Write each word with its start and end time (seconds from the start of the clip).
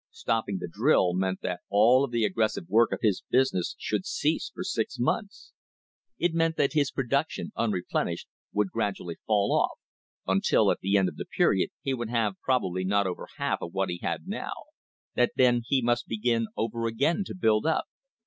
Stopping 0.09 0.57
the 0.57 0.67
drill 0.67 1.13
meant 1.13 1.41
that 1.41 1.59
all 1.69 2.03
of 2.03 2.09
the 2.09 2.25
aggressive 2.25 2.67
work 2.67 2.91
of 2.91 3.01
his 3.03 3.21
business 3.29 3.75
should 3.77 4.03
cease 4.03 4.49
for 4.51 4.63
six 4.63 4.97
months. 4.97 5.53
It 6.17 6.33
meant 6.33 6.55
that 6.57 6.73
his 6.73 6.89
production, 6.89 7.51
unreplenished, 7.55 8.27
would 8.51 8.71
gradually 8.71 9.17
fall 9.27 9.51
off, 9.51 9.77
until 10.25 10.71
at 10.71 10.79
the 10.79 10.97
end 10.97 11.07
of 11.07 11.17
the 11.17 11.25
period 11.25 11.69
he 11.83 11.93
would 11.93 12.09
have 12.09 12.33
probably 12.43 12.83
not 12.83 13.05
over 13.05 13.27
half 13.37 13.59
of 13.61 13.73
what 13.73 13.89
he 13.89 13.99
had 14.01 14.25
now; 14.27 14.53
that 15.13 15.33
then 15.35 15.61
he 15.67 15.83
must 15.83 16.07
begin 16.07 16.47
over 16.57 16.87
again 16.87 17.23
to 17.25 17.35
build 17.35 17.67
up. 17.67 17.85